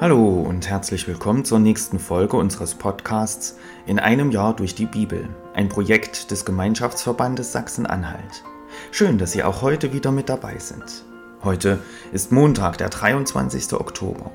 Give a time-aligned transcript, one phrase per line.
[0.00, 5.28] Hallo und herzlich willkommen zur nächsten Folge unseres Podcasts In einem Jahr durch die Bibel,
[5.54, 8.44] ein Projekt des Gemeinschaftsverbandes Sachsen-Anhalt.
[8.92, 11.04] Schön, dass Sie auch heute wieder mit dabei sind.
[11.42, 11.80] Heute
[12.12, 13.72] ist Montag, der 23.
[13.72, 14.30] Oktober.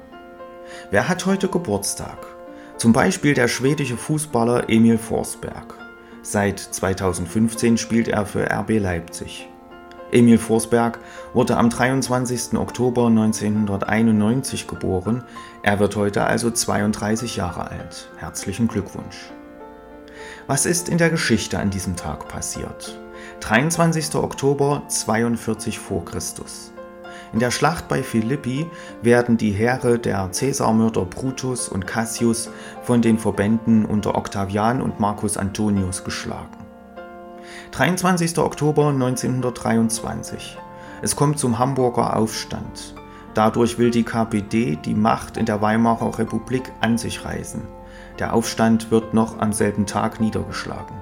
[0.91, 2.18] Wer hat heute Geburtstag?
[2.75, 5.75] Zum Beispiel der schwedische Fußballer Emil Forsberg.
[6.23, 9.48] Seit 2015 spielt er für RB Leipzig.
[10.14, 11.00] Emil Forsberg
[11.34, 12.57] wurde am 23.
[12.57, 15.23] Oktober 1991 geboren.
[15.63, 18.09] Er wird heute also 32 Jahre alt.
[18.17, 19.31] Herzlichen Glückwunsch.
[20.45, 22.99] Was ist in der Geschichte an diesem Tag passiert?
[23.39, 24.16] 23.
[24.16, 26.72] Oktober 42 vor Christus.
[27.34, 28.67] In der Schlacht bei Philippi
[29.02, 32.52] werden die Heere der Cäsarmörder Brutus und Cassius
[32.84, 36.62] von den Verbänden unter Octavian und Marcus Antonius geschlagen.
[37.71, 38.38] 23.
[38.38, 40.57] Oktober 1923.
[41.02, 42.95] Es kommt zum Hamburger Aufstand.
[43.33, 47.61] Dadurch will die KPD die Macht in der Weimarer Republik an sich reißen.
[48.19, 50.95] Der Aufstand wird noch am selben Tag niedergeschlagen.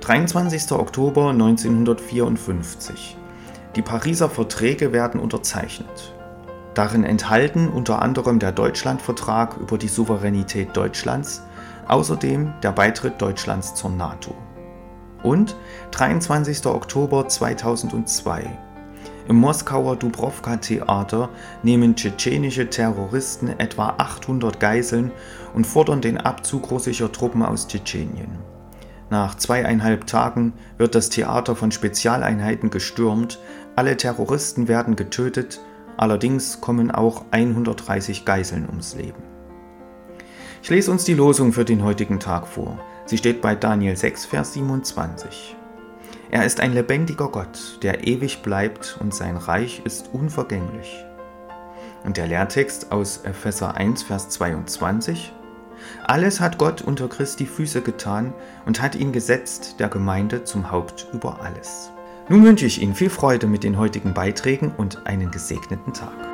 [0.00, 0.72] 23.
[0.72, 3.16] Oktober 1954.
[3.76, 6.12] Die Pariser Verträge werden unterzeichnet.
[6.74, 11.42] Darin enthalten unter anderem der Deutschlandvertrag über die Souveränität Deutschlands,
[11.86, 14.34] außerdem der Beitritt Deutschlands zur NATO
[15.22, 15.56] und
[15.92, 16.66] 23.
[16.66, 18.50] Oktober 2002.
[19.28, 21.28] Im Moskauer Dubrovka-Theater
[21.62, 25.12] nehmen tschetschenische Terroristen etwa 800 Geiseln
[25.54, 28.38] und fordern den Abzug russischer Truppen aus Tschetschenien.
[29.10, 33.38] Nach zweieinhalb Tagen wird das Theater von Spezialeinheiten gestürmt,
[33.76, 35.60] alle Terroristen werden getötet,
[35.96, 39.22] allerdings kommen auch 130 Geiseln ums Leben.
[40.62, 42.78] Ich lese uns die Losung für den heutigen Tag vor.
[43.04, 45.56] Sie steht bei Daniel 6, Vers 27.
[46.30, 51.04] Er ist ein lebendiger Gott, der ewig bleibt und sein Reich ist unvergänglich.
[52.04, 55.32] Und der Lehrtext aus Epheser 1, Vers 22.
[56.04, 58.32] Alles hat Gott unter Christi Füße getan
[58.66, 61.90] und hat ihn gesetzt, der Gemeinde zum Haupt über alles.
[62.28, 66.31] Nun wünsche ich Ihnen viel Freude mit den heutigen Beiträgen und einen gesegneten Tag.